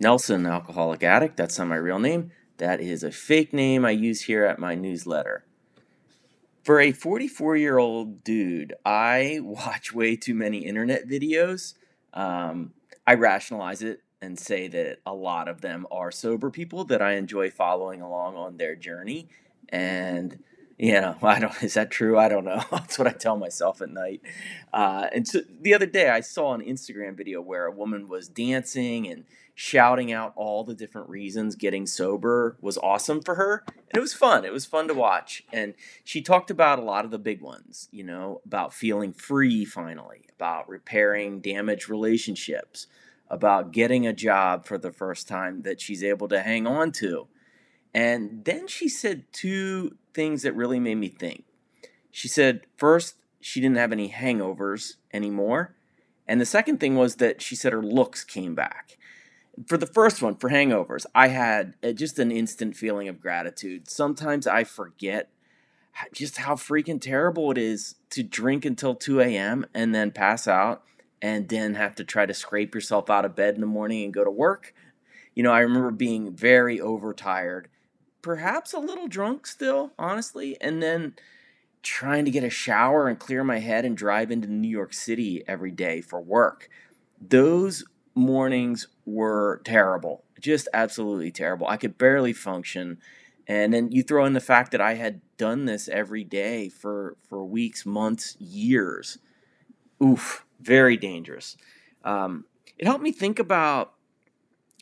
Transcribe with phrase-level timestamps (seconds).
[0.00, 1.36] Nelson, alcoholic addict.
[1.36, 2.30] That's not my real name.
[2.58, 5.44] That is a fake name I use here at my newsletter.
[6.62, 11.74] For a 44 year old dude, I watch way too many internet videos.
[12.12, 12.72] Um,
[13.06, 17.12] I rationalize it and say that a lot of them are sober people that I
[17.12, 19.28] enjoy following along on their journey.
[19.68, 20.42] And
[20.78, 21.62] you know, I don't.
[21.62, 22.18] Is that true?
[22.18, 22.62] I don't know.
[22.70, 24.22] That's what I tell myself at night.
[24.72, 28.28] Uh, and so the other day, I saw an Instagram video where a woman was
[28.28, 33.96] dancing and shouting out all the different reasons getting sober was awesome for her, and
[33.96, 34.44] it was fun.
[34.44, 37.88] It was fun to watch, and she talked about a lot of the big ones.
[37.90, 42.86] You know, about feeling free finally, about repairing damaged relationships,
[43.28, 47.26] about getting a job for the first time that she's able to hang on to
[47.94, 51.44] and then she said two things that really made me think.
[52.10, 55.74] She said, first, she didn't have any hangovers anymore.
[56.26, 58.98] And the second thing was that she said her looks came back.
[59.66, 63.90] For the first one, for hangovers, I had uh, just an instant feeling of gratitude.
[63.90, 65.30] Sometimes I forget
[66.12, 69.66] just how freaking terrible it is to drink until 2 a.m.
[69.74, 70.84] and then pass out
[71.20, 74.14] and then have to try to scrape yourself out of bed in the morning and
[74.14, 74.74] go to work.
[75.34, 77.68] You know, I remember being very overtired
[78.22, 81.14] perhaps a little drunk still, honestly, and then
[81.82, 85.42] trying to get a shower and clear my head and drive into New York City
[85.46, 86.68] every day for work.
[87.20, 91.66] Those mornings were terrible, just absolutely terrible.
[91.66, 92.98] I could barely function.
[93.46, 97.16] And then you throw in the fact that I had done this every day for,
[97.28, 99.18] for weeks, months, years.
[100.02, 101.56] Oof, very dangerous.
[102.04, 102.44] Um,
[102.76, 103.94] it helped me think about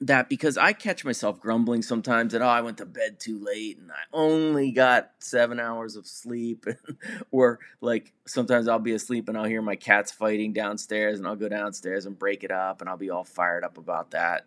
[0.00, 3.78] that because I catch myself grumbling sometimes that oh I went to bed too late
[3.78, 6.66] and I only got seven hours of sleep,
[7.30, 11.36] or like sometimes I'll be asleep and I'll hear my cats fighting downstairs and I'll
[11.36, 14.46] go downstairs and break it up and I'll be all fired up about that.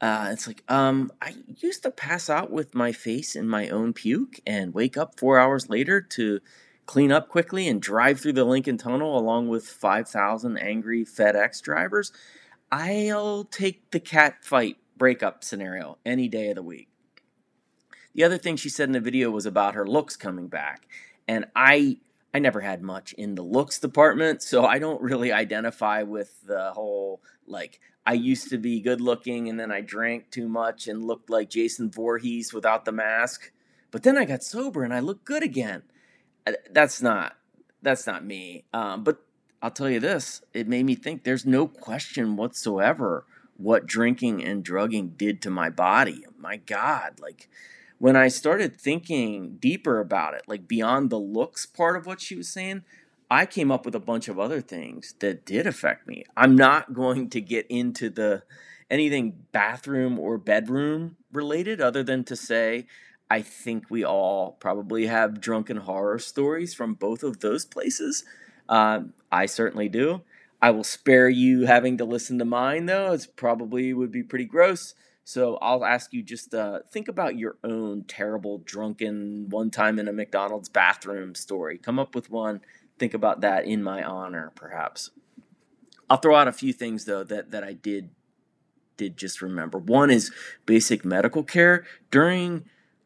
[0.00, 3.92] Uh, it's like um I used to pass out with my face in my own
[3.92, 6.40] puke and wake up four hours later to
[6.86, 11.60] clean up quickly and drive through the Lincoln Tunnel along with five thousand angry FedEx
[11.60, 12.12] drivers
[12.70, 16.88] I'll take the cat fight breakup scenario any day of the week.
[18.14, 20.86] The other thing she said in the video was about her looks coming back.
[21.26, 21.98] And I
[22.32, 26.72] I never had much in the looks department, so I don't really identify with the
[26.72, 31.04] whole like I used to be good looking and then I drank too much and
[31.04, 33.52] looked like Jason Voorhees without the mask.
[33.90, 35.82] But then I got sober and I look good again.
[36.46, 37.36] Uh, that's not
[37.82, 38.64] that's not me.
[38.72, 39.24] Um, but
[39.62, 43.26] I'll tell you this, it made me think there's no question whatsoever
[43.56, 46.24] what drinking and drugging did to my body.
[46.38, 47.48] My God, like
[47.98, 52.36] when I started thinking deeper about it, like beyond the looks part of what she
[52.36, 52.84] was saying,
[53.30, 56.24] I came up with a bunch of other things that did affect me.
[56.36, 58.42] I'm not going to get into the
[58.90, 62.86] anything bathroom or bedroom related other than to say
[63.30, 68.24] I think we all probably have drunken horror stories from both of those places.
[68.70, 69.00] Uh,
[69.30, 70.22] I certainly do.
[70.62, 73.12] I will spare you having to listen to mine, though.
[73.12, 74.94] It's probably would be pretty gross.
[75.24, 80.08] So I'll ask you just uh, think about your own terrible drunken one time in
[80.08, 81.78] a McDonald's bathroom story.
[81.78, 82.60] Come up with one.
[82.98, 85.10] Think about that in my honor, perhaps.
[86.08, 88.10] I'll throw out a few things though that that I did
[88.96, 89.78] did just remember.
[89.78, 90.32] One is
[90.66, 92.64] basic medical care during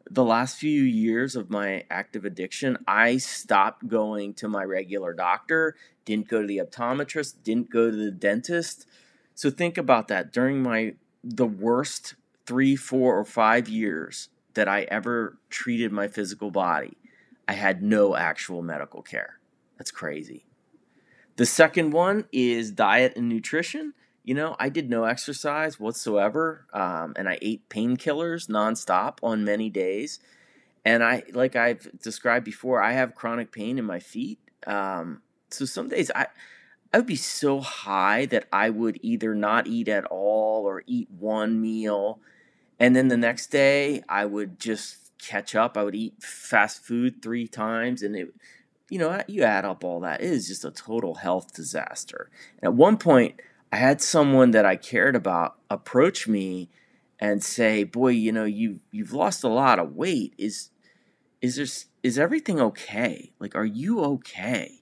[0.09, 5.75] the last few years of my active addiction, I stopped going to my regular doctor,
[6.05, 8.87] didn't go to the optometrist, didn't go to the dentist.
[9.33, 10.31] So think about that.
[10.31, 12.15] During my the worst
[12.45, 16.97] 3, 4 or 5 years that I ever treated my physical body,
[17.47, 19.39] I had no actual medical care.
[19.77, 20.45] That's crazy.
[21.37, 23.93] The second one is diet and nutrition
[24.25, 29.69] you know, I did no exercise whatsoever, um, and I ate painkillers nonstop on many
[29.69, 30.19] days.
[30.83, 34.39] And I, like I've described before, I have chronic pain in my feet.
[34.65, 35.21] Um,
[35.51, 36.25] so some days I,
[36.91, 41.07] I would be so high that I would either not eat at all or eat
[41.11, 42.19] one meal,
[42.79, 45.77] and then the next day I would just catch up.
[45.77, 48.33] I would eat fast food three times, and it,
[48.89, 52.31] you know, you add up all that, it is just a total health disaster.
[52.57, 53.39] And at one point.
[53.71, 56.69] I had someone that I cared about approach me
[57.19, 60.33] and say, "Boy, you know, you you've lost a lot of weight.
[60.37, 60.69] Is
[61.41, 61.65] is there
[62.03, 63.33] is everything okay?
[63.39, 64.81] Like, are you okay?"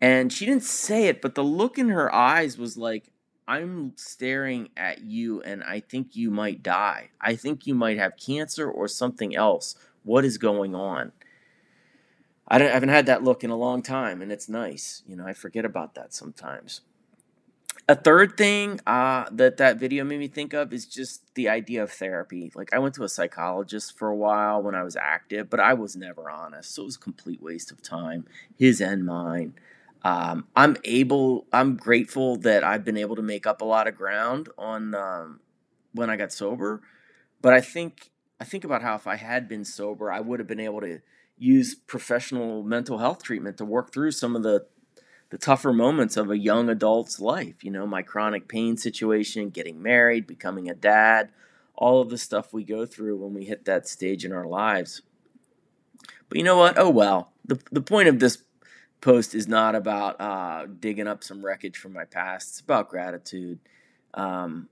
[0.00, 3.10] And she didn't say it, but the look in her eyes was like,
[3.48, 7.10] "I'm staring at you, and I think you might die.
[7.20, 9.74] I think you might have cancer or something else.
[10.02, 11.12] What is going on?"
[12.48, 15.02] I, I haven't had that look in a long time, and it's nice.
[15.06, 16.82] You know, I forget about that sometimes.
[17.88, 21.82] A third thing uh, that that video made me think of is just the idea
[21.82, 22.50] of therapy.
[22.54, 25.74] Like I went to a psychologist for a while when I was active, but I
[25.74, 28.26] was never honest, so it was a complete waste of time,
[28.58, 29.54] his and mine.
[30.02, 33.96] Um, I'm able, I'm grateful that I've been able to make up a lot of
[33.96, 35.40] ground on um,
[35.92, 36.82] when I got sober,
[37.40, 38.10] but I think
[38.40, 41.00] I think about how if I had been sober, I would have been able to
[41.38, 44.66] use professional mental health treatment to work through some of the
[45.30, 47.64] the tougher moments of a young adult's life.
[47.64, 51.30] You know, my chronic pain situation, getting married, becoming a dad,
[51.74, 55.02] all of the stuff we go through when we hit that stage in our lives.
[56.28, 56.78] But you know what?
[56.78, 57.32] Oh well.
[57.44, 58.38] The, the point of this
[59.00, 62.48] post is not about uh, digging up some wreckage from my past.
[62.50, 63.60] It's about gratitude.
[64.14, 64.68] Um,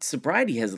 [0.00, 0.76] sobriety has,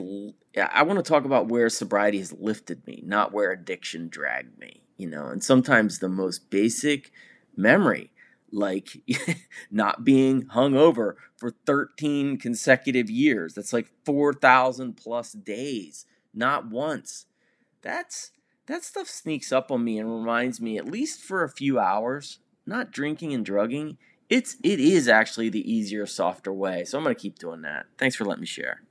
[0.57, 4.83] I want to talk about where sobriety has lifted me, not where addiction dragged me,
[4.97, 7.13] you know, and sometimes the most basic
[7.57, 8.11] memory
[8.53, 9.03] like
[9.71, 13.55] not being hung over for 13 consecutive years.
[13.55, 17.27] That's like 4,000 plus days, not once.
[17.83, 18.33] That's
[18.67, 22.39] that stuff sneaks up on me and reminds me at least for a few hours,
[22.67, 23.99] not drinking and drugging.
[24.29, 26.85] It's it is actually the easier, softer way.
[26.85, 27.87] So I'm going to keep doing that.
[27.99, 28.83] Thanks for letting me share.